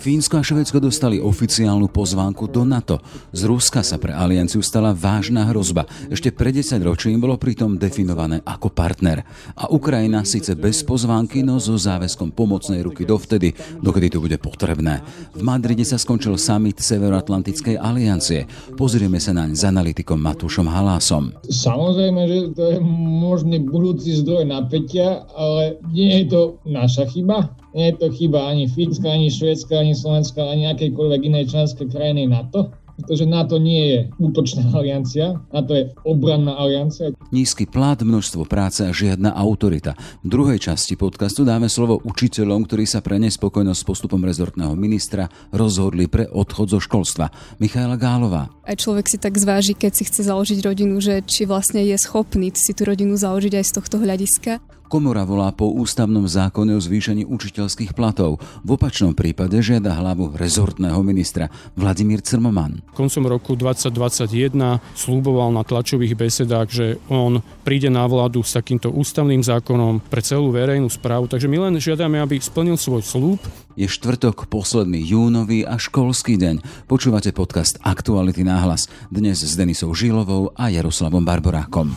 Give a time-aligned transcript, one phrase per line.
[0.00, 3.04] Fínsko a Švedsko dostali oficiálnu pozvánku do NATO.
[3.36, 5.84] Z Ruska sa pre alianciu stala vážna hrozba.
[6.08, 9.28] Ešte pred 10 ročím bolo pritom definované ako partner.
[9.60, 13.52] A Ukrajina síce bez pozvánky, no so záväzkom pomocnej ruky dovtedy,
[13.84, 15.04] dokedy to bude potrebné.
[15.36, 18.48] V Madride sa skončil summit Severoatlantickej aliancie.
[18.80, 21.36] Pozrieme sa naň s analytikom Matúšom Halásom.
[21.44, 22.78] Samozrejme, že to je
[23.20, 27.52] možný budúci zdroj napätia, ale nie je to naša chyba.
[27.76, 32.24] Nie je to chyba ani Fínska, ani Švédska, ani Slovenska, ani akejkoľvek inej členskej krajiny
[32.24, 32.72] NATO
[33.02, 37.10] pretože NATO nie je útočná aliancia, NATO je obranná aliancia.
[37.32, 39.96] Nízky plat, množstvo práce a žiadna autorita.
[40.22, 45.26] V druhej časti podcastu dáme slovo učiteľom, ktorí sa pre nespokojnosť s postupom rezortného ministra
[45.50, 47.32] rozhodli pre odchod zo školstva.
[47.58, 48.52] Michaela Gálová.
[48.62, 52.54] Aj človek si tak zváži, keď si chce založiť rodinu, že či vlastne je schopný
[52.54, 54.60] si tú rodinu založiť aj z tohto hľadiska.
[54.92, 58.44] Komora volá po ústavnom zákone o zvýšení učiteľských platov.
[58.60, 62.84] V opačnom prípade žiada hlavu rezortného ministra Vladimír Crmoman.
[62.92, 64.52] Koncom roku 2021
[64.92, 70.52] slúboval na tlačových besedách, že on príde na vládu s takýmto ústavným zákonom pre celú
[70.52, 71.24] verejnú správu.
[71.24, 73.40] Takže my len žiadame, aby splnil svoj slúb.
[73.72, 76.84] Je štvrtok, posledný júnový a školský deň.
[76.84, 78.92] Počúvate podcast Aktuality náhlas.
[79.08, 81.96] Dnes s Denisou Žilovou a Jaroslavom Barborákom.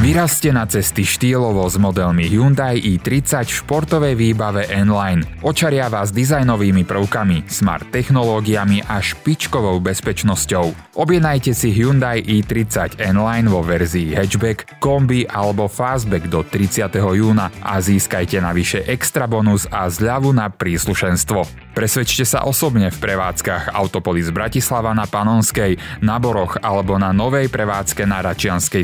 [0.00, 5.44] Vyrazte na cesty štýlovo s modelmi Hyundai i30 v športovej výbave N-Line.
[5.44, 10.96] Očaria vás dizajnovými prvkami, smart technológiami a špičkovou bezpečnosťou.
[10.96, 16.88] Objednajte si Hyundai i30 N-Line vo verzii hatchback, kombi alebo fastback do 30.
[16.96, 21.70] júna a získajte navyše extra bonus a zľavu na príslušenstvo.
[21.76, 28.08] Presvedčte sa osobne v prevádzkach Autopolis Bratislava na Panonskej, na Boroch alebo na novej prevádzke
[28.08, 28.82] na Račianskej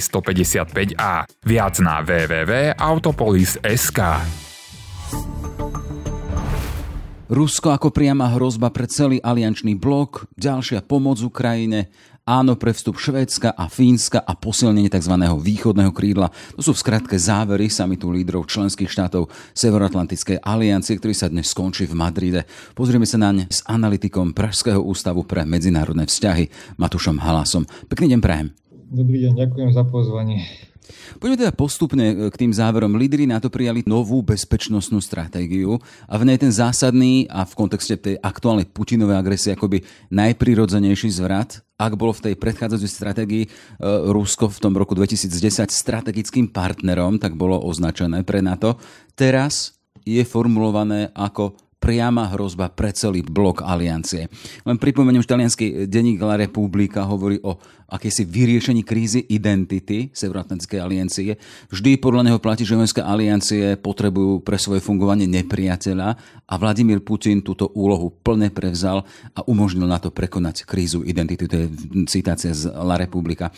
[1.06, 1.30] 155A.
[1.46, 4.00] Viac na www.autopolis.sk
[7.26, 11.90] Rusko ako priama hrozba pre celý aliančný blok, ďalšia pomoc Ukrajine
[12.26, 15.14] áno pre vstup Švédska a Fínska a posilnenie tzv.
[15.38, 16.34] východného krídla.
[16.58, 21.86] To sú v skratke závery samitu lídrov členských štátov Severoatlantickej aliancie, ktorý sa dnes skončí
[21.86, 22.42] v Madride.
[22.74, 26.50] Pozrieme sa naň s analytikom Pražského ústavu pre medzinárodné vzťahy
[26.82, 27.62] Matušom Halasom.
[27.86, 28.50] Pekný deň prajem.
[28.90, 30.42] Dobrý deň, ďakujem za pozvanie.
[31.18, 32.98] Poďme teda postupne e, k tým záverom.
[32.98, 37.96] Lídry na to prijali novú bezpečnostnú stratégiu a v nej ten zásadný a v kontexte
[37.98, 39.82] tej aktuálnej Putinovej agresie akoby
[40.12, 43.48] najprirodzenejší zvrat, ak bolo v tej predchádzajúcej stratégii e,
[44.10, 48.78] Rusko v tom roku 2010 strategickým partnerom, tak bolo označené pre NATO.
[49.16, 49.76] Teraz
[50.06, 54.26] je formulované ako priama hrozba pre celý blok aliancie.
[54.64, 61.38] Len pripomeniem, že talianský denník La Repubblica hovorí o akési vyriešení krízy identity Severoatlantickej aliancie.
[61.70, 66.08] Vždy podľa neho platí, že vojenské aliancie potrebujú pre svoje fungovanie nepriateľa
[66.50, 71.46] a Vladimír Putin túto úlohu plne prevzal a umožnil na to prekonať krízu identity.
[71.46, 71.66] To je
[72.10, 73.54] citácia z La Repubblica.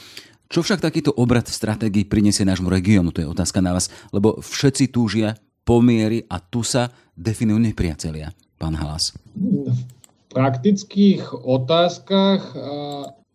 [0.49, 3.13] Čo však takýto obrad v stratégii prinesie nášmu regiónu?
[3.13, 5.37] To je otázka na vás, lebo všetci túžia
[5.69, 9.13] pomiery a tu sa definujú nepriatelia, pán Halas?
[9.37, 9.77] V
[10.33, 12.41] praktických otázkach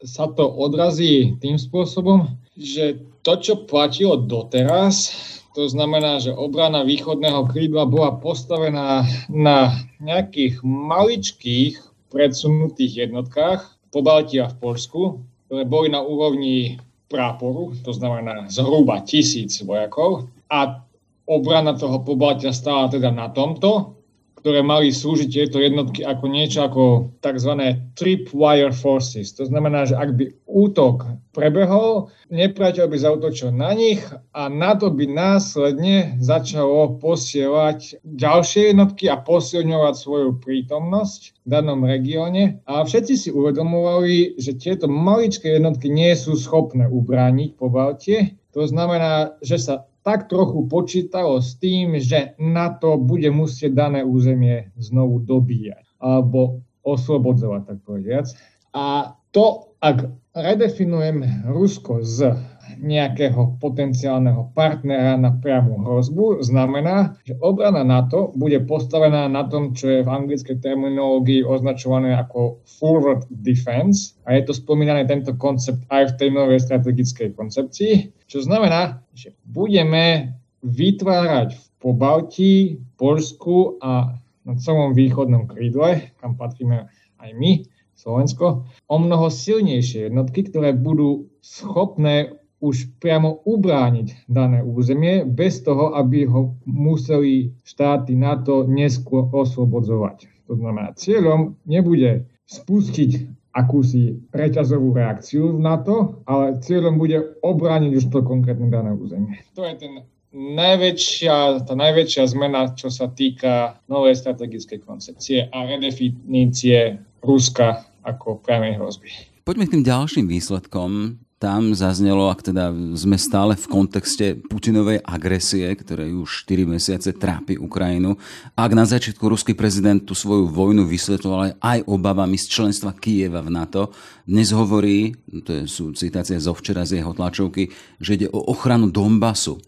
[0.02, 5.14] sa to odrazí tým spôsobom, že to, čo platilo doteraz,
[5.54, 11.78] to znamená, že obrana východného krídla bola postavená na nejakých maličkých
[12.10, 13.62] predsunutých jednotkách
[13.94, 20.26] po Balti a v Polsku, ktoré boli na úrovni práporu, to znamená zhruba tisíc vojakov.
[20.50, 20.83] A
[21.26, 24.04] obrana toho pobaltia stála teda na tomto,
[24.44, 27.80] ktoré mali slúžiť tieto jednotky ako niečo ako tzv.
[27.96, 29.32] tripwire forces.
[29.40, 34.04] To znamená, že ak by útok prebehol, nepriateľ by zautočil na nich
[34.36, 41.88] a na to by následne začalo posielať ďalšie jednotky a posilňovať svoju prítomnosť v danom
[41.88, 42.60] regióne.
[42.68, 48.36] A všetci si uvedomovali, že tieto maličké jednotky nie sú schopné ubrániť po Baltie.
[48.52, 54.70] To znamená, že sa tak trochu počítalo s tým, že NATO bude musieť dané územie
[54.76, 58.28] znovu dobíjať alebo oslobodzovať, tak povediac.
[58.76, 62.36] A to, ak redefinujem Rusko z
[62.84, 69.88] nejakého potenciálneho partnera na priamu hrozbu, znamená, že obrana NATO bude postavená na tom, čo
[69.88, 76.14] je v anglickej terminológii označované ako forward defense a je to spomínané tento koncept aj
[76.14, 77.94] v tej novej strategickej koncepcii,
[78.28, 82.56] čo znamená, že budeme vytvárať v Pobaltí,
[83.00, 87.64] Polsku a na celom východnom krídle, kam patríme aj my,
[87.96, 95.92] Slovensko, o mnoho silnejšie jednotky, ktoré budú schopné už priamo ubrániť dané územie bez toho,
[96.00, 100.48] aby ho museli štáty NATO neskôr oslobodzovať.
[100.48, 108.06] To znamená, cieľom nebude spustiť akúsi reťazovú reakciu v NATO, ale cieľom bude obrániť už
[108.10, 109.44] to konkrétne dané územie.
[109.60, 109.94] To je ten
[110.34, 118.82] najväčšia, tá najväčšia zmena, čo sa týka novej strategickej koncepcie a redefinície Ruska ako priamej
[118.82, 119.12] hrozby.
[119.46, 125.68] Poďme k tým ďalším výsledkom tam zaznelo, ak teda sme stále v kontexte Putinovej agresie,
[125.76, 128.16] ktoré už 4 mesiace trápi Ukrajinu,
[128.56, 133.60] ak na začiatku ruský prezident tú svoju vojnu vysvetloval aj obavami z členstva Kieva v
[133.60, 133.92] NATO,
[134.24, 137.68] dnes hovorí, to sú citácie zo včera z jeho tlačovky,
[138.00, 139.60] že ide o ochranu Donbasu.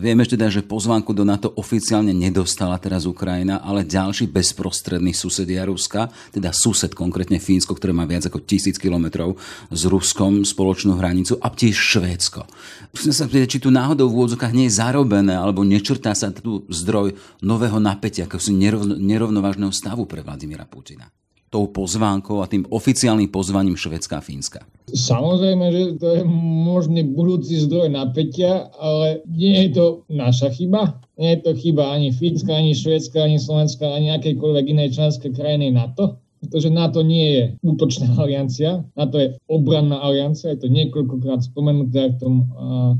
[0.00, 6.08] Vieme teda, že pozvánku do NATO oficiálne nedostala teraz Ukrajina, ale ďalší bezprostredný susedia Ruska,
[6.32, 9.36] teda sused konkrétne Fínsko, ktoré má viac ako tisíc kilometrov
[9.68, 12.48] s Ruskom spoločnú hranicu a tiež Švédsko.
[12.96, 16.64] Musím sa pýtať, či tu náhodou v úvodzokách nie je zarobené alebo nečrtá sa tu
[16.72, 17.12] zdroj
[17.44, 21.12] nového napätia, ako si nerovnovážneho stavu pre Vladimíra Putina
[21.50, 24.62] tou pozvánkou a tým oficiálnym pozvaním Švedska a Fínska?
[24.90, 26.22] Samozrejme, že to je
[26.66, 31.02] možný budúci zdroj napätia, ale nie je to naša chyba.
[31.18, 35.74] Nie je to chyba ani Fínska, ani Švedska, ani Slovenska, ani akejkoľvek inej členskej krajiny
[35.74, 36.22] NATO.
[36.40, 42.16] Pretože NATO nie je útočná aliancia, NATO je obranná aliancia, je to niekoľkokrát spomenuté v
[42.16, 42.94] tom uh,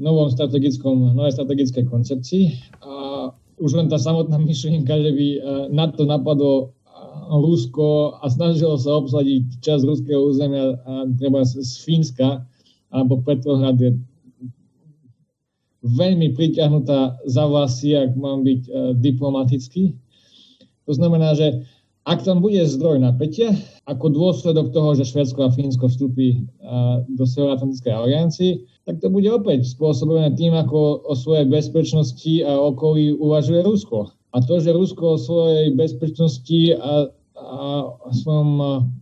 [0.00, 2.44] novom strategickom, novej strategickej koncepcii.
[2.84, 2.92] A
[3.56, 5.26] už len tá samotná myšlienka, že by
[5.72, 6.75] NATO napadlo
[7.26, 12.44] Rusko a snažilo sa obsadiť časť ruského územia a treba z Fínska
[12.94, 13.98] alebo Petrohrad je
[15.86, 19.94] veľmi priťahnutá za vlasy, ak mám byť uh, diplomatický.
[20.86, 21.66] To znamená, že
[22.06, 23.50] ak tam bude zdroj napätia,
[23.90, 28.52] ako dôsledok toho, že Švedsko a Fínsko vstúpi uh, do Severoatlantickej aliancii,
[28.86, 34.15] tak to bude opäť spôsobené tým, ako o svojej bezpečnosti a okolí uvažuje Rusko.
[34.36, 37.08] A to, že Rusko o svojej bezpečnosti a,
[37.40, 38.50] a svojom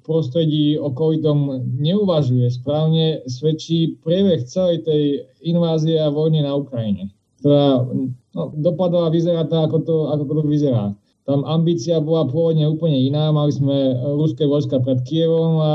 [0.07, 5.03] prostredí okolitom neuvažuje správne, svedčí priebeh celej tej
[5.43, 7.11] invázie a vojny na Ukrajine,
[7.43, 7.83] ktorá
[8.31, 10.95] no, dopadla a vyzerá tak, ako to, ako to vyzerá.
[11.25, 15.73] Tam ambícia bola pôvodne úplne iná, mali sme ruské vojska pred Kievom a,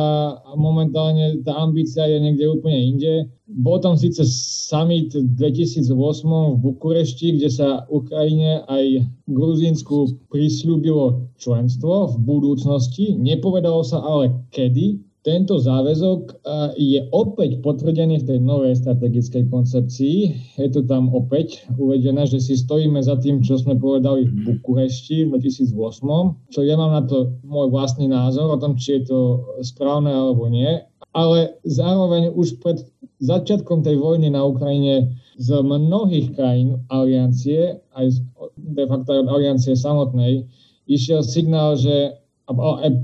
[0.54, 3.14] momentálne tá ambícia je niekde úplne inde.
[3.50, 12.14] Bol tam síce summit v 2008 v Bukurešti, kde sa Ukrajine aj Gruzínsku prisľúbilo členstvo
[12.14, 13.18] v budúcnosti.
[13.18, 16.34] Nepovedalo sa ale kedy, tento záväzok e,
[16.82, 20.18] je opäť potvrdený v tej novej strategickej koncepcii.
[20.58, 25.30] Je to tam opäť uvedené, že si stojíme za tým, čo sme povedali v Bukurešti
[25.30, 29.20] v 2008, čo ja mám na to môj vlastný názor o tom, či je to
[29.62, 30.82] správne alebo nie.
[31.14, 32.82] Ale zároveň už pred
[33.22, 38.18] začiatkom tej vojny na Ukrajine z mnohých krajín aliancie, aj
[38.58, 40.50] de facto od aliancie samotnej,
[40.90, 42.29] išiel signál, že aj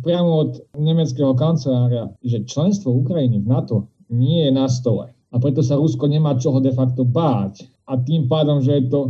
[0.01, 3.77] priamo od nemeckého kancelária, že členstvo Ukrajiny v NATO
[4.09, 5.13] nie je na stole.
[5.33, 7.67] A preto sa Rusko nemá čoho de facto báť.
[7.85, 9.01] A tým pádom, že je to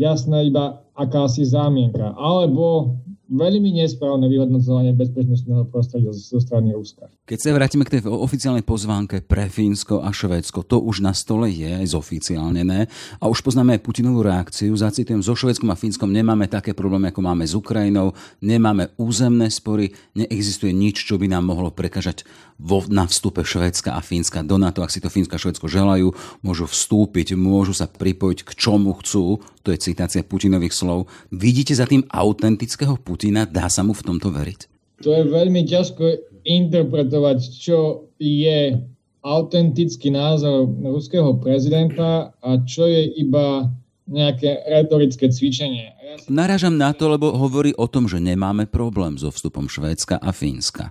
[0.00, 2.14] jasné iba akási zámienka.
[2.16, 2.96] Alebo
[3.32, 7.08] veľmi nesprávne vyhodnocovanie bezpečnostného prostredia zo strany Ruska.
[7.24, 11.48] Keď sa vrátime k tej oficiálnej pozvánke pre Fínsko a Švédsko, to už na stole
[11.48, 14.76] je aj zoficiálnené a už poznáme Putinovú reakciu.
[14.76, 18.12] Zacitujem, so Švédskom a Fínskom nemáme také problémy, ako máme s Ukrajinou,
[18.44, 22.28] nemáme územné spory, neexistuje nič, čo by nám mohlo prekažať
[22.60, 24.84] vo, na vstupe Švédska a Fínska do NATO.
[24.84, 26.12] Ak si to Fínska a Švédsko želajú,
[26.44, 29.40] môžu vstúpiť, môžu sa pripojiť k čomu chcú.
[29.62, 31.08] To je citácia Putinových slov.
[31.30, 33.21] Vidíte za tým autentického Putina?
[33.30, 34.60] Dá sa mu v tomto veriť?
[35.06, 36.04] To je veľmi ťažko
[36.42, 38.74] interpretovať, čo je
[39.22, 43.70] autentický názor ruského prezidenta a čo je iba
[44.10, 45.94] nejaké retorické cvičenie.
[45.94, 46.26] Ja si...
[46.26, 50.90] Naražam na to, lebo hovorí o tom, že nemáme problém so vstupom Švédska a Fínska.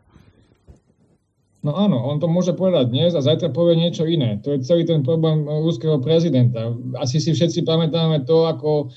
[1.61, 4.41] No áno, on to môže povedať dnes a zajtra povie niečo iné.
[4.41, 6.73] To je celý ten problém ruského prezidenta.
[6.97, 8.89] Asi si všetci pamätáme to, ako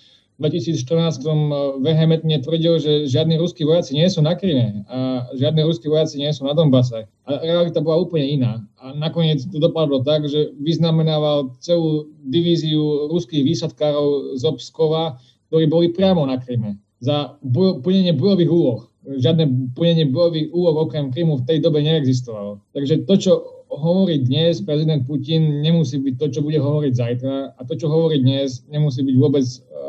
[0.43, 1.35] 2014 eh,
[1.79, 6.31] vehementne tvrdil, že žiadni ruskí vojaci nie sú na Kryme a žiadni ruskí vojaci nie
[6.35, 7.07] sú na Donbase.
[7.25, 8.53] A realita bola úplne iná.
[8.83, 15.87] A nakoniec to dopadlo tak, že vyznamenával celú divíziu ruských výsadkárov z Obskova, ktorí boli
[15.95, 17.37] priamo na Kryme za
[17.85, 18.81] plnenie bojových úloh.
[19.05, 22.59] Žiadne plnenie bojových úloh okrem Krymu v tej dobe neexistovalo.
[22.73, 23.33] Takže to, čo
[23.69, 28.23] hovorí dnes prezident Putin, nemusí byť to, čo bude hovoriť zajtra a to, čo hovorí
[28.23, 29.45] dnes, nemusí byť vôbec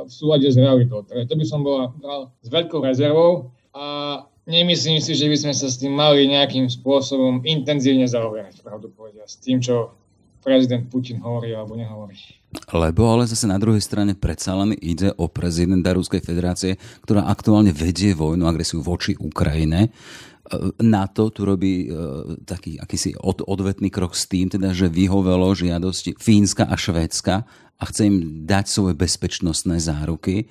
[0.05, 1.01] v súlade s realitou.
[1.03, 5.53] Takže to by som bola bral s veľkou rezervou a nemyslím si, že by sme
[5.57, 9.97] sa s tým mali nejakým spôsobom intenzívne zaoberať, pravdu povedia, s tým, čo
[10.45, 12.15] prezident Putin hovorí alebo nehovorí.
[12.69, 17.73] Lebo ale zase na druhej strane predsa len ide o prezidenta Ruskej federácie, ktorá aktuálne
[17.73, 19.89] vedie vojnu, agresiu voči Ukrajine.
[20.77, 26.13] NATO tu robí uh, taký akýsi od, odvetný krok s tým, teda, že vyhovelo žiadosti
[26.21, 30.47] Fínska a Švédska a chce im dať svoje bezpečnostné záruky.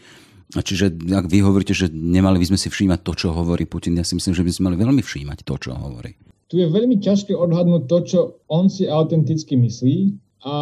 [0.55, 4.07] Čiže ak vy hovoríte, že nemali by sme si všímať to, čo hovorí Putin, ja
[4.07, 6.15] si myslím, že by sme mali veľmi všímať to, čo hovorí.
[6.53, 10.55] Tu je veľmi ťažké odhadnúť to, čo on si autenticky myslí a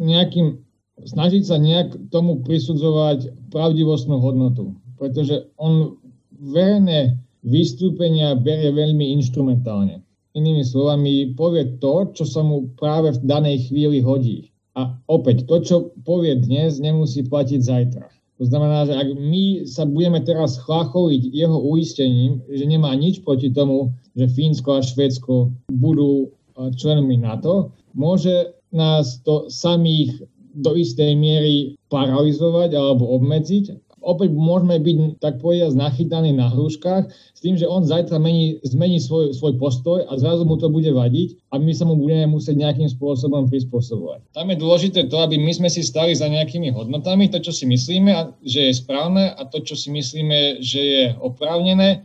[0.00, 0.62] nejakým
[1.04, 4.78] snažiť sa nejak tomu prisudzovať pravdivostnú hodnotu.
[4.96, 6.00] Pretože on
[6.40, 10.04] verejné vystúpenia berie veľmi instrumentálne.
[10.36, 14.54] Inými slovami, povie to, čo sa mu práve v danej chvíli hodí.
[14.78, 18.06] A opäť, to, čo povie dnes, nemusí platiť zajtra.
[18.40, 23.52] To znamená, že ak my sa budeme teraz chlacholiť jeho uistením, že nemá nič proti
[23.52, 31.76] tomu, že Fínsko a Švédsko budú členmi NATO, môže nás to samých do istej miery
[31.90, 37.84] paralizovať alebo obmedziť opäť môžeme byť, tak povedať, nachytaní na hruškách s tým, že on
[37.84, 41.84] zajtra mení, zmení svoj, svoj postoj a zrazu mu to bude vadiť a my sa
[41.88, 44.32] mu budeme musieť nejakým spôsobom prispôsobovať.
[44.36, 47.64] Tam je dôležité to, aby my sme si stali za nejakými hodnotami, to, čo si
[47.68, 52.04] myslíme, že je správne a to, čo si myslíme, že je oprávnené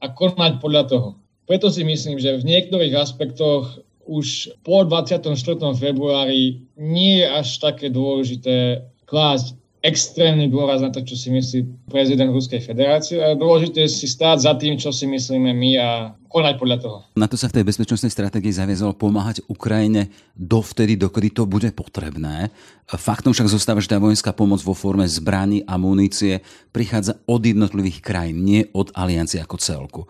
[0.00, 1.08] a konať podľa toho.
[1.44, 5.32] Preto si myslím, že v niektorých aspektoch už po 24.
[5.76, 12.32] februári nie je až také dôležité klásť extrémny dôraz na to, čo si myslí prezident
[12.32, 15.88] Ruskej federácie a dôležité je si stáť za tým, čo si myslíme my a
[16.32, 16.96] konať podľa toho.
[17.20, 22.48] Na to sa v tej bezpečnostnej stratégii zaviazalo pomáhať Ukrajine dovtedy, dokedy to bude potrebné.
[22.88, 26.40] Faktom však zostáva, že tá vojenská pomoc vo forme zbraní a munície
[26.72, 30.02] prichádza od jednotlivých krajín, nie od aliancie ako celku.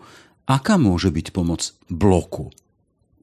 [0.47, 2.47] Aká môže byť pomoc bloku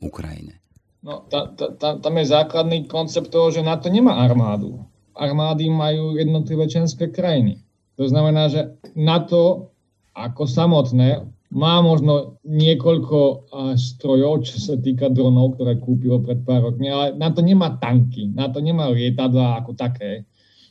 [0.04, 0.60] Ukrajine?
[1.00, 6.68] No, ta, ta, tam je základný koncept toho, že NATO nemá armádu armády majú jednotlivé
[6.68, 7.60] členské krajiny.
[8.00, 9.72] To znamená, že NATO
[10.16, 16.88] ako samotné má možno niekoľko strojov, čo sa týka dronov, ktoré kúpilo pred pár rokmi,
[16.88, 20.24] ale na to nemá tanky, na to nemá lietadla ako také.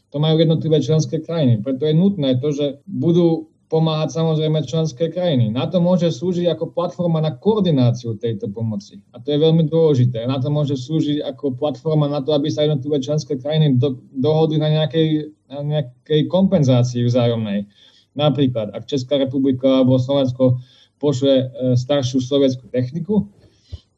[0.10, 1.62] To majú jednotlivé členské krajiny.
[1.62, 5.48] Preto je nutné to, že budú pomáhať samozrejme členské krajiny.
[5.48, 9.00] Na to môže slúžiť ako platforma na koordináciu tejto pomoci.
[9.16, 10.28] A to je veľmi dôležité.
[10.28, 14.60] Na to môže slúžiť ako platforma na to, aby sa jednotlivé členské krajiny do, dohodli
[14.60, 17.72] na nejakej, na nejakej kompenzácii vzájomnej.
[18.12, 20.60] Napríklad, ak Česká republika alebo Slovensko
[21.00, 21.46] pošle e,
[21.80, 23.32] staršiu sovietskú techniku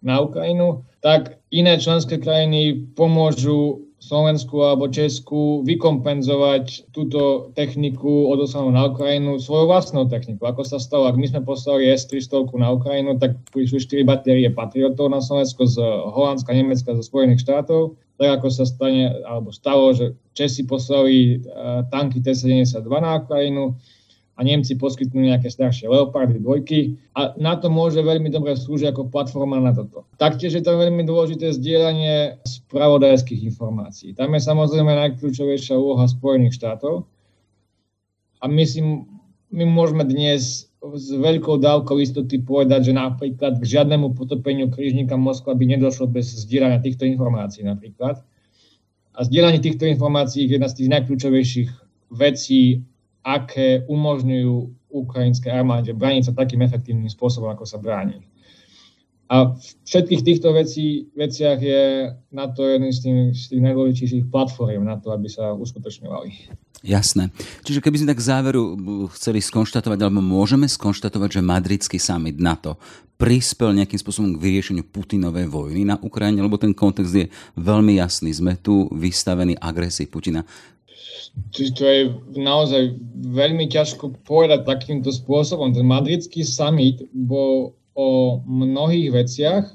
[0.05, 8.91] na Ukrajinu, tak iné členské krajiny pomôžu Slovensku alebo Česku vykompenzovať túto techniku odoslanú na
[8.91, 10.43] Ukrajinu svojou vlastnou technikou.
[10.43, 15.07] Ako sa stalo, ak my sme poslali S-300 na Ukrajinu, tak prišli 4 batérie Patriotov
[15.07, 15.79] na Slovensko z
[16.11, 17.95] Holandska, Nemecka, zo Spojených štátov.
[18.19, 23.79] Tak ako sa stane, alebo stalo, že Česi poslali uh, tanky T-72 na Ukrajinu,
[24.33, 29.13] a Nemci poskytnú nejaké staršie Leopardy, dvojky a na to môže veľmi dobre slúžiť ako
[29.13, 30.09] platforma na toto.
[30.17, 34.17] Taktiež je to veľmi dôležité zdieľanie spravodajských informácií.
[34.17, 37.05] Tam je samozrejme najkľúčovejšia úloha Spojených štátov
[38.41, 38.81] a my, si,
[39.53, 45.55] my môžeme dnes s veľkou dávkou istoty povedať, že napríklad k žiadnemu potopeniu krížnika Moskva
[45.55, 48.19] by nedošlo bez zdieľania týchto informácií napríklad.
[49.13, 51.69] A zdieľanie týchto informácií je jedna z tých najkľúčovejších
[52.17, 52.83] vecí
[53.23, 54.53] aké umožňujú
[54.93, 58.21] ukrajinské armáde brániť sa takým efektívnym spôsobom, ako sa bráni.
[59.31, 64.25] A v všetkých týchto vecí, veciach je na to jeden z tých, z tých najdôležitejších
[64.29, 66.53] platform na to, aby sa uskutočňovali.
[66.83, 67.31] Jasné.
[67.63, 68.63] Čiže keby sme tak k záveru
[69.15, 72.75] chceli skonštatovať, alebo môžeme skonštatovať, že madridský summit NATO
[73.15, 78.35] prispel nejakým spôsobom k vyriešeniu Putinovej vojny na Ukrajine, lebo ten kontext je veľmi jasný.
[78.35, 80.43] Sme tu vystavení agresii Putina
[81.53, 82.01] to je
[82.37, 82.97] naozaj
[83.29, 85.73] veľmi ťažko povedať takýmto spôsobom.
[85.73, 89.65] Ten madridský summit bol o mnohých veciach.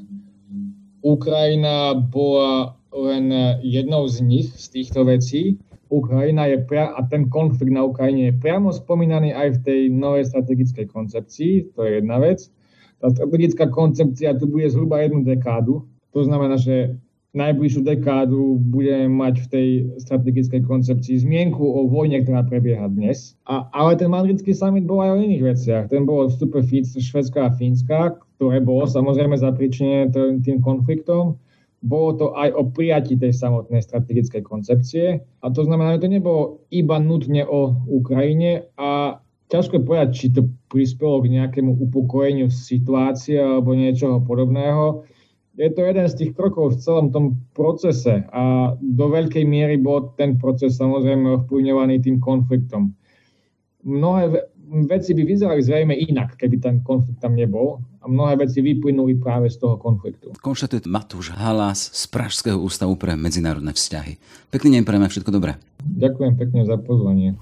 [1.03, 3.31] Ukrajina bola len
[3.63, 5.59] jednou z nich, z týchto vecí.
[5.89, 10.29] Ukrajina je pria- a ten konflikt na Ukrajine je priamo spomínaný aj v tej novej
[10.29, 12.45] strategickej koncepcii, to je jedna vec.
[13.01, 16.99] Tá strategická koncepcia tu bude zhruba jednu dekádu, to znamená, že
[17.37, 19.69] najbližšiu dekádu budeme mať v tej
[20.01, 23.37] strategickej koncepcii zmienku o vojne, ktorá prebieha dnes.
[23.45, 25.85] A, ale ten madridský summit bol aj o iných veciach.
[25.93, 30.09] Ten bol o vstupe Švedska a Fínska, ktoré bolo samozrejme zapričené
[30.41, 31.37] tým konfliktom.
[31.79, 35.23] Bolo to aj o prijatí tej samotnej strategickej koncepcie.
[35.45, 36.43] A to znamená, že to nebolo
[36.75, 43.79] iba nutne o Ukrajine a ťažko povedať, či to prispelo k nejakému upokojeniu situácie alebo
[43.79, 45.07] niečoho podobného.
[45.59, 50.15] Je to jeden z tých krokov v celom tom procese a do veľkej miery bol
[50.15, 52.95] ten proces samozrejme ovplyvňovaný tým konfliktom.
[53.83, 54.47] Mnohé
[54.87, 59.51] veci by vyzerali zrejme inak, keby ten konflikt tam nebol a mnohé veci vyplynuli práve
[59.51, 60.31] z toho konfliktu.
[60.39, 64.15] Konštatuje Matúš Halas z Pražského ústavu pre medzinárodné vzťahy.
[64.55, 65.59] Pekný deň prejme, všetko dobré.
[65.83, 67.35] Ďakujem pekne za pozvanie.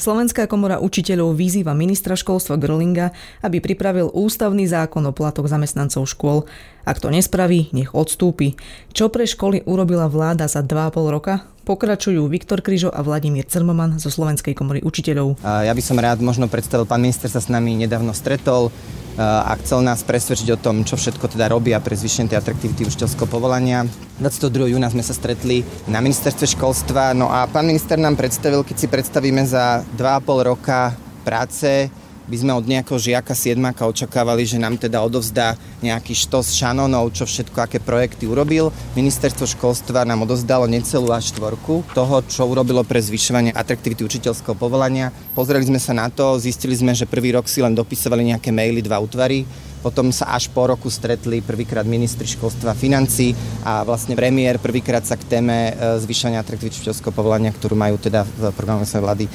[0.00, 3.12] Slovenská komora učiteľov vyzýva ministra školstva Grlinga,
[3.44, 6.48] aby pripravil ústavný zákon o platoch zamestnancov škôl.
[6.88, 8.56] Ak to nespraví, nech odstúpi.
[8.96, 11.44] Čo pre školy urobila vláda za 2,5 roka?
[11.60, 15.38] Pokračujú Viktor Kryžo a Vladimír Cermoman zo Slovenskej komory učiteľov.
[15.44, 18.72] Ja by som rád možno predstavil, pán minister sa s nami nedávno stretol
[19.20, 23.84] a chcel nás presvedčiť o tom, čo všetko teda robia pre zvýšenie atraktivity učiteľského povolania.
[24.16, 24.72] 22.
[24.72, 28.86] júna sme sa stretli na ministerstve školstva, no a pán minister nám predstavil, keď si
[28.88, 31.92] predstavíme za 2,5 roka práce,
[32.28, 37.24] by sme od nejakého žiaka siedmaka očakávali, že nám teda odovzdá nejaký štos šanonov, čo
[37.24, 38.74] všetko, aké projekty urobil.
[38.98, 45.14] Ministerstvo školstva nám odovzdalo necelú až štvorku toho, čo urobilo pre zvyšovanie atraktivity učiteľského povolania.
[45.32, 48.84] Pozreli sme sa na to, zistili sme, že prvý rok si len dopisovali nejaké maily
[48.84, 49.48] dva útvary,
[49.80, 53.32] potom sa až po roku stretli prvýkrát ministri školstva financí
[53.64, 58.22] a vlastne premiér prvýkrát sa k téme e, zvyšania atraktivity učiteľského povolania, ktorú majú teda
[58.24, 59.30] v programe svojej vlády, e,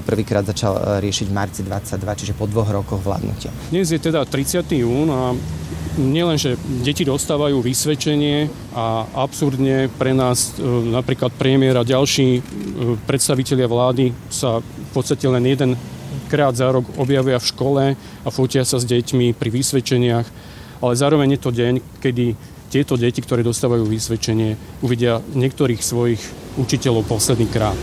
[0.00, 3.52] prvýkrát začal e, riešiť v marci 22, čiže po dvoch rokoch vládnutia.
[3.68, 4.64] Dnes je teda 30.
[4.80, 5.36] jún a
[6.00, 12.40] nielen, že deti dostávajú vysvedčenie a absurdne pre nás napríklad premiér a ďalší
[13.04, 15.74] predstavitelia vlády sa v podstate len jeden
[16.30, 20.26] krát za rok objavia v škole a fotia sa s deťmi pri vysvedčeniach,
[20.78, 22.38] ale zároveň je to deň, kedy
[22.70, 24.54] tieto deti, ktoré dostávajú vysvedčenie,
[24.86, 26.22] uvidia niektorých svojich
[26.54, 27.78] učiteľov posledný krát.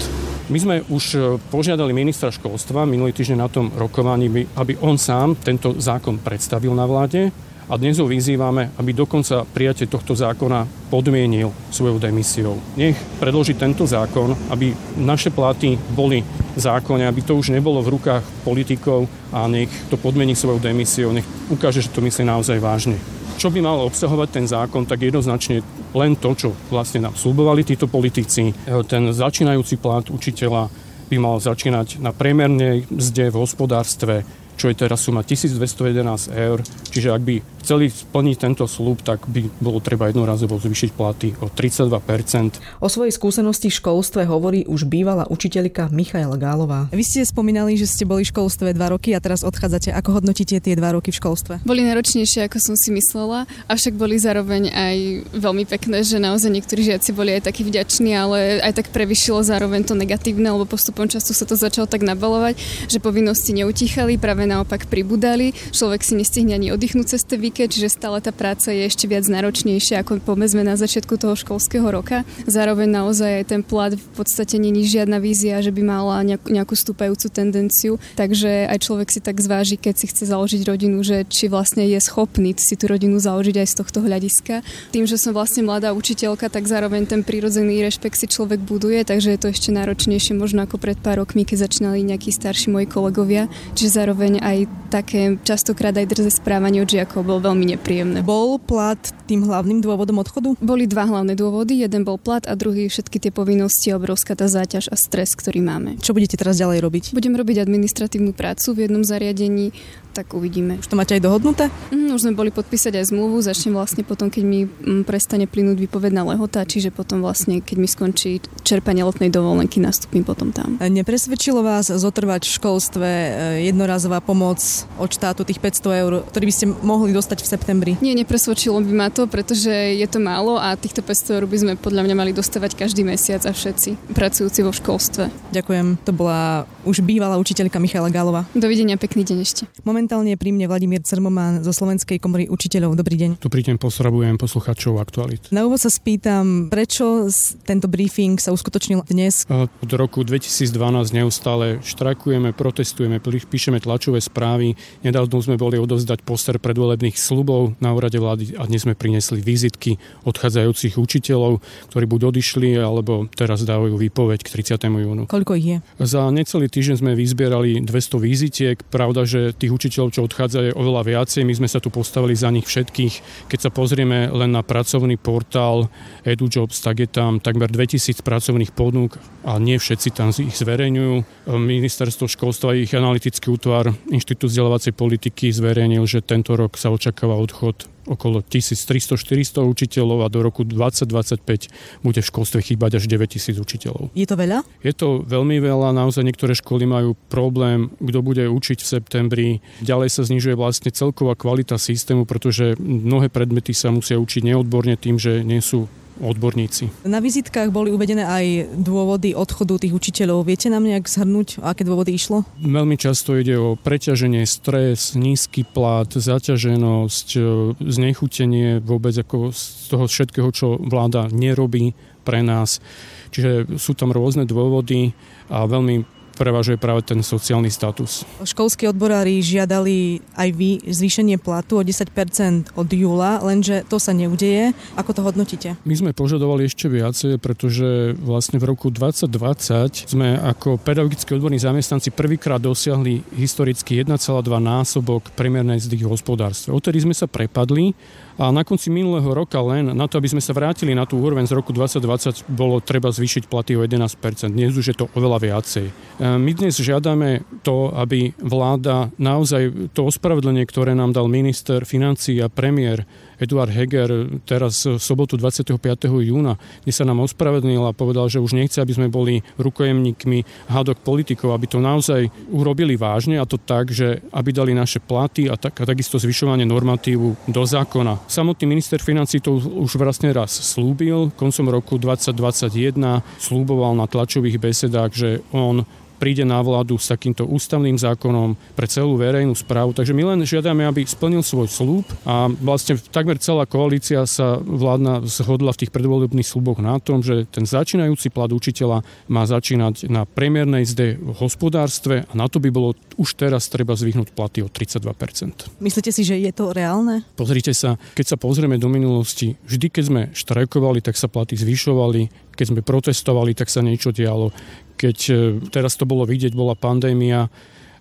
[0.47, 1.19] My sme už e,
[1.51, 6.87] požiadali ministra školstva minulý týždeň na tom rokovaní, aby on sám tento zákon predstavil na
[6.87, 7.35] vláde
[7.67, 12.55] a dnes ho vyzývame, aby dokonca prijatie tohto zákona podmienil svojou demisiou.
[12.79, 16.23] Nech predloží tento zákon, aby naše platy boli
[16.55, 21.27] zákone, aby to už nebolo v rukách politikov a nech to podmieni svojou demisiou, nech
[21.51, 22.95] ukáže, že to myslí naozaj vážne.
[23.37, 25.61] Čo by mal obsahovať ten zákon, tak jednoznačne
[25.93, 28.49] len to, čo vlastne nám slúbovali títo politici.
[28.89, 30.71] Ten začínajúci plat učiteľa
[31.07, 34.25] by mal začínať na priemernej mzde v hospodárstve,
[34.57, 36.65] čo je teraz suma 1211 eur.
[36.89, 37.35] Čiže ak by
[37.67, 43.11] chceli splniť tento slúb, tak by bolo treba jednorazovo zvýšiť platy o 32% O svojej
[43.11, 46.87] skúsenosti v školstve hovorí už bývalá učiteľka Michaela Gálová.
[46.95, 49.91] Vy ste spomínali, že ste boli v školstve dva roky a teraz odchádzate.
[49.91, 51.67] Ako hodnotíte tie dva roky v školstve?
[51.67, 54.95] Boli náročnejšie, ako som si myslela, avšak boli zároveň aj
[55.35, 59.83] veľmi pekné, že naozaj niektorí žiaci boli aj takí vďační, ale aj tak prevyšilo zároveň
[59.83, 62.55] to negatívne, lebo postupom času sa to začalo tak nabalovať,
[62.87, 65.51] že povinnosti neutichali, práve naopak pribudali.
[65.75, 69.25] Človek si nestihne ani oddychnúť cez tie výke, čiže stále tá práca je ešte viac
[69.25, 72.21] náročnejšia ako povedzme na začiatku toho školského roka.
[72.45, 77.33] Zároveň naozaj aj ten plat v podstate není žiadna vízia, že by mala nejakú stúpajúcu
[77.33, 81.81] tendenciu, takže aj človek si tak zváži, keď si chce založiť rodinu, že či vlastne
[81.89, 84.61] je schopný si tú rodinu založiť aj z tohto hľadiska.
[84.93, 89.33] Tým, že som vlastne mladá učiteľka, tak zároveň ten prírodzený rešpekt si človek buduje, takže
[89.33, 93.49] je to ešte náročnejšie možno ako pred pár rokmi, keď začínali nejakí starší moji kolegovia.
[93.73, 94.57] Čiže zároveň aj
[94.93, 98.19] také častokrát aj drze správanie od žiakov bol veľmi nepríjemné.
[98.27, 100.59] Bol plat tým hlavným dôvodom odchodu?
[100.59, 101.79] Boli dva hlavné dôvody.
[101.83, 105.95] Jeden bol plat a druhý všetky tie povinnosti, obrovská tá záťaž a stres, ktorý máme.
[106.03, 107.03] Čo budete teraz ďalej robiť?
[107.15, 109.71] Budem robiť administratívnu prácu v jednom zariadení,
[110.17, 110.81] tak uvidíme.
[110.81, 111.69] Už to máte aj dohodnuté?
[111.93, 115.77] Mm, už sme boli podpísať aj zmluvu, začnem vlastne potom, keď mi mm, prestane plynúť
[115.77, 120.81] vypovedná lehota, čiže potom vlastne, keď mi skončí čerpanie letnej dovolenky, nastúpim potom tam.
[120.81, 123.29] Nepresvedčilo vás zotrvať v školstve e,
[123.69, 124.57] jednorazová pomoc
[124.97, 127.91] od štátu tých 500 eur, ktorý by ste mohli dostať v septembri?
[127.99, 131.73] Nie, nepresvedčilo by ma to, pretože je to málo a týchto 500 eur by sme
[131.75, 135.29] podľa mňa mali dostávať každý mesiac a všetci pracujúci vo školstve.
[135.53, 138.49] Ďakujem, to bola už bývalá učiteľka Michala Gálova.
[138.57, 139.63] Dovidenia, pekný deň ešte.
[139.85, 142.95] Moment Momentálne je pri mne Vladimír Cermomán zo Slovenskej komory učiteľov.
[142.95, 143.43] Dobrý deň.
[143.43, 145.43] Dobrý deň, posrabujem poslucháčov aktualit.
[145.51, 147.27] Na úvod sa spýtam, prečo
[147.67, 149.43] tento briefing sa uskutočnil dnes?
[149.51, 150.71] Od roku 2012
[151.11, 154.79] neustále štrajkujeme, protestujeme, píšeme tlačové správy.
[155.03, 159.99] Nedávno sme boli odovzdať poster predvolebných slubov na úrade vlády a dnes sme priniesli vizitky
[160.23, 161.59] odchádzajúcich učiteľov,
[161.91, 164.87] ktorí buď odišli, alebo teraz dávajú výpoveď k 30.
[164.87, 165.27] júnu.
[165.27, 165.77] Koľko ich je?
[165.99, 168.77] Za necelý týždeň sme vyzbierali 200 vizitiek.
[168.77, 171.41] Pravda, že tých učiteľov, čo odchádzajú, je oveľa viacej.
[171.41, 173.49] My sme sa tu postavili za nich všetkých.
[173.49, 175.89] Keď sa pozrieme len na pracovný portál
[176.21, 181.49] EduJobs, tak je tam takmer 2000 pracovných ponúk a nie všetci tam ich zverejňujú.
[181.49, 187.96] Ministerstvo školstva ich analytický útvar Inštitút vzdelávacej politiky zverejnil, že tento rok sa očakáva odchod
[188.07, 194.09] okolo 1300-400 učiteľov a do roku 2025 bude v školstve chýbať až 9000 učiteľov.
[194.15, 194.63] Je to veľa?
[194.81, 199.47] Je to veľmi veľa, naozaj niektoré školy majú problém, kto bude učiť v septembri.
[199.83, 205.19] Ďalej sa znižuje vlastne celková kvalita systému, pretože mnohé predmety sa musia učiť neodborne tým,
[205.19, 207.05] že nie sú odborníci.
[207.05, 208.45] Na vizitkách boli uvedené aj
[208.77, 210.47] dôvody odchodu tých učiteľov.
[210.47, 212.43] Viete nám nejak zhrnúť, aké dôvody išlo?
[212.61, 217.41] Veľmi často ide o preťaženie, stres, nízky plat, zaťaženosť, e,
[217.77, 219.61] znechutenie vôbec ako z
[219.93, 221.93] toho všetkého, čo vláda nerobí
[222.27, 222.83] pre nás.
[223.31, 225.15] Čiže sú tam rôzne dôvody
[225.47, 228.21] a veľmi prevažuje práve ten sociálny status.
[228.45, 234.77] Školskí odborári žiadali aj vy zvýšenie platu o 10% od júla, lenže to sa neudeje.
[234.93, 235.73] Ako to hodnotíte?
[235.81, 242.13] My sme požadovali ešte viacej, pretože vlastne v roku 2020 sme ako pedagogickí odborní zamestnanci
[242.13, 244.13] prvýkrát dosiahli historicky 1,2
[244.61, 246.69] násobok priemernej zdy v hospodárstve.
[246.71, 247.97] Odtedy sme sa prepadli
[248.37, 251.49] a na konci minulého roka len na to, aby sme sa vrátili na tú úroveň
[251.49, 254.53] z roku 2020, bolo treba zvýšiť platy o 11%.
[254.53, 255.85] Dnes už je to oveľa viacej.
[255.89, 255.93] E,
[256.37, 262.45] my dnes žiadame to, aby vláda naozaj to ospravedlenie, ktoré nám dal minister financí a
[262.45, 265.77] premiér Eduard Heger teraz v sobotu 25.
[266.21, 271.05] júna, kde sa nám ospravedlnil a povedal, že už nechce, aby sme boli rukojemníkmi hádok
[271.05, 275.55] politikov, aby to naozaj urobili vážne a to tak, že aby dali naše platy a,
[275.57, 278.26] tak, a takisto zvyšovanie normatívu do zákona.
[278.27, 285.11] Samotný minister financí to už vlastne raz slúbil, koncom roku 2021 slúboval na tlačových besedách,
[285.15, 289.93] že on príde na vládu s takýmto ústavným zákonom pre celú verejnú správu.
[289.93, 295.23] Takže my len žiadame, aby splnil svoj slúb a vlastne takmer celá koalícia sa vládna
[295.29, 300.25] zhodla v tých predvolebných slúboch na tom, že ten začínajúci plat učiteľa má začínať na
[300.25, 304.69] premiérnej zde v hospodárstve a na to by bolo už teraz treba zvyhnúť platy o
[304.69, 305.81] 32%.
[305.81, 307.25] Myslíte si, že je to reálne?
[307.37, 312.46] Pozrite sa, keď sa pozrieme do minulosti, vždy keď sme štrajkovali, tak sa platy zvyšovali,
[312.57, 314.49] keď sme protestovali, tak sa niečo dialo.
[314.97, 315.33] Keď e,
[315.69, 317.49] teraz to bolo vidieť, bola pandémia, e,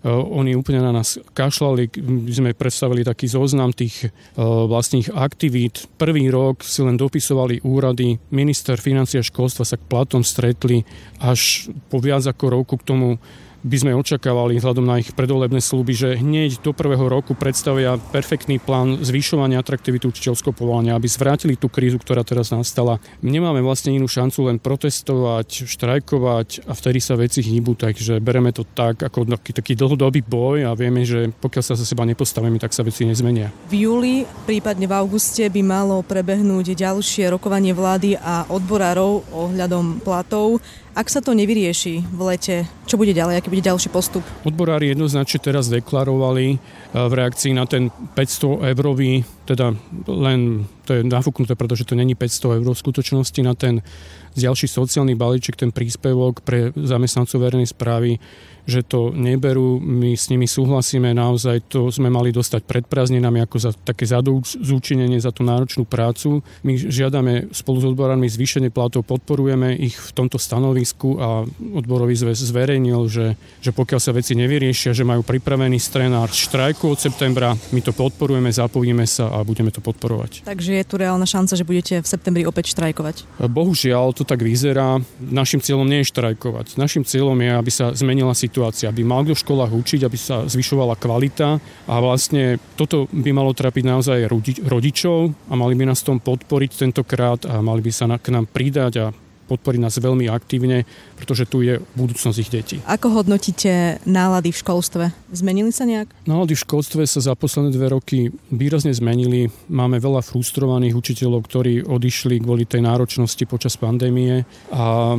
[0.08, 5.84] oni úplne na nás kašľali, my sme predstavili taký zoznam tých e, vlastných aktivít.
[6.00, 10.88] Prvý rok si len dopisovali úrady, minister financia školstva sa k platom stretli
[11.20, 13.20] až po viac ako roku k tomu
[13.66, 18.62] by sme očakávali vzhľadom na ich predvolebné sluby, že hneď do prvého roku predstavia perfektný
[18.62, 23.02] plán zvyšovania atraktivity učiteľského povolania, aby zvrátili tú krízu, ktorá teraz nastala.
[23.26, 28.62] Nemáme vlastne inú šancu len protestovať, štrajkovať a vtedy sa veci hýbu, takže bereme to
[28.62, 32.86] tak ako taký, dlhodobý boj a vieme, že pokiaľ sa za seba nepostavíme, tak sa
[32.86, 33.50] veci nezmenia.
[33.66, 40.62] V júli, prípadne v auguste by malo prebehnúť ďalšie rokovanie vlády a odborárov ohľadom platov.
[40.96, 44.24] Ak sa to nevyrieši v lete, čo bude ďalej, aký bude ďalší postup?
[44.48, 46.58] Odborári jednoznačne teraz deklarovali eh,
[46.96, 49.78] v reakcii na ten 500 eurový, teda
[50.10, 53.86] len to je nafúknuté, pretože to není 500 eur v skutočnosti na ten
[54.34, 58.18] ďalší sociálny balíček, ten príspevok pre zamestnancov verejnej správy
[58.66, 59.78] že to neberú.
[59.78, 65.22] My s nimi súhlasíme, naozaj to sme mali dostať pred prázdninami ako za také zadúčinenie
[65.22, 66.42] za tú náročnú prácu.
[66.66, 71.46] My žiadame spolu s odborármi zvýšenie platov, podporujeme ich v tomto stanovisku a
[71.78, 76.98] odborový zväz zverejnil, že, že pokiaľ sa veci nevyriešia, že majú pripravený strenár štrajku od
[76.98, 80.42] septembra, my to podporujeme, zapojíme sa a budeme to podporovať.
[80.48, 83.38] Takže je tu reálna šanca, že budete v septembri opäť štrajkovať?
[83.46, 84.98] Bohužiaľ, to tak vyzerá.
[85.22, 86.74] Našim cieľom nie je štrajkovať.
[86.74, 90.48] Našim cieľom je, aby sa zmenila situácia aby mal kto v školách učiť, aby sa
[90.48, 94.18] zvyšovala kvalita a vlastne toto by malo trapiť naozaj
[94.64, 98.92] rodičov a mali by nás tom podporiť tentokrát a mali by sa k nám pridať
[98.96, 99.06] a
[99.46, 100.82] podporiť nás veľmi aktívne,
[101.14, 102.76] pretože tu je budúcnosť ich detí.
[102.84, 105.04] Ako hodnotíte nálady v školstve?
[105.30, 106.10] Zmenili sa nejak?
[106.26, 109.48] Nálady v školstve sa za posledné dve roky výrazne zmenili.
[109.70, 114.42] Máme veľa frustrovaných učiteľov, ktorí odišli kvôli tej náročnosti počas pandémie
[114.74, 115.18] a e,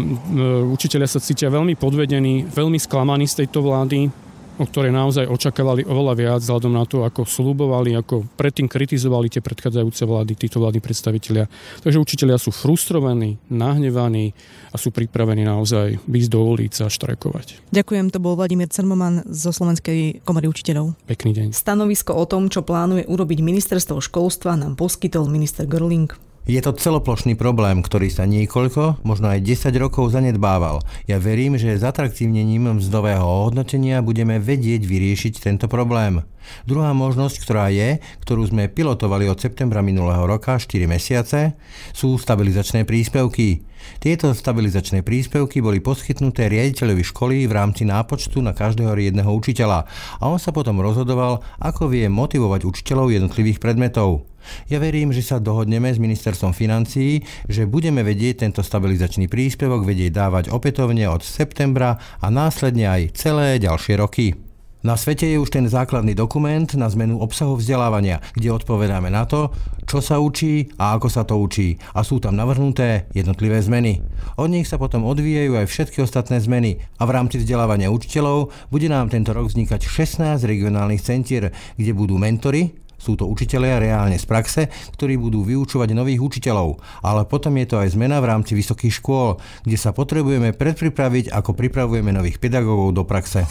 [0.67, 4.26] učiteľia sa cítia veľmi podvedení, veľmi sklamaní z tejto vlády
[4.57, 9.41] o ktoré naozaj očakávali oveľa viac vzhľadom na to, ako slúbovali, ako predtým kritizovali tie
[9.41, 11.45] predchádzajúce vlády, títo vládni predstavitelia.
[11.81, 14.33] Takže učiteľia sú frustrovaní, nahnevaní
[14.73, 17.71] a sú pripravení naozaj ísť do ulic a štrajkovať.
[17.71, 20.97] Ďakujem, to bol Vladimír Cermoman zo Slovenskej komory učiteľov.
[21.05, 21.47] Pekný deň.
[21.53, 26.26] Stanovisko o tom, čo plánuje urobiť ministerstvo školstva, nám poskytol minister Görling.
[26.47, 30.79] Je to celoplošný problém, ktorý sa niekoľko, možno aj 10 rokov zanedbával.
[31.03, 36.23] Ja verím, že s atraktívnením mzdového hodnotenia budeme vedieť vyriešiť tento problém.
[36.63, 41.59] Druhá možnosť, ktorá je, ktorú sme pilotovali od septembra minulého roka 4 mesiace,
[41.91, 43.66] sú stabilizačné príspevky.
[43.97, 49.87] Tieto stabilizačné príspevky boli poskytnuté riaditeľovi školy v rámci nápočtu na každého jedného učiteľa
[50.19, 54.27] a on sa potom rozhodoval, ako vie motivovať učiteľov jednotlivých predmetov.
[54.71, 57.19] Ja verím, že sa dohodneme s ministerstvom financií,
[57.51, 63.59] že budeme vedieť tento stabilizačný príspevok vedieť dávať opätovne od septembra a následne aj celé
[63.59, 64.46] ďalšie roky.
[64.87, 69.51] Na svete je už ten základný dokument na zmenu obsahu vzdelávania, kde odpovedáme na to,
[69.83, 73.99] čo sa učí a ako sa to učí a sú tam navrhnuté jednotlivé zmeny.
[74.39, 78.87] Od nich sa potom odvíjajú aj všetky ostatné zmeny a v rámci vzdelávania učiteľov bude
[78.87, 84.23] nám tento rok vznikať 16 regionálnych centier, kde budú mentory, sú to učitelia reálne z
[84.23, 89.03] praxe, ktorí budú vyučovať nových učiteľov, ale potom je to aj zmena v rámci vysokých
[89.03, 89.35] škôl,
[89.67, 93.43] kde sa potrebujeme predpripraviť, ako pripravujeme nových pedagógov do praxe.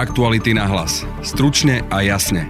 [0.00, 1.04] Aktuality na hlas.
[1.20, 2.48] Stručne a jasne.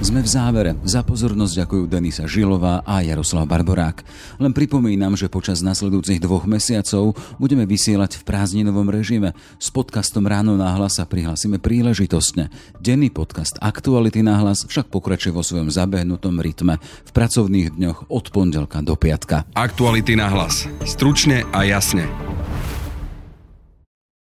[0.00, 0.72] Sme v závere.
[0.88, 4.00] Za pozornosť ďakujú Denisa Žilová a Jaroslav Barborák.
[4.40, 9.36] Len pripomínam, že počas nasledujúcich dvoch mesiacov budeme vysielať v prázdninovom režime.
[9.60, 12.48] S podcastom Ráno na hlas sa prihlasíme príležitostne.
[12.80, 18.32] Denný podcast Aktuality na hlas však pokračuje vo svojom zabehnutom rytme v pracovných dňoch od
[18.32, 19.44] pondelka do piatka.
[19.52, 20.64] Aktuality na hlas.
[20.88, 22.08] Stručne a jasne.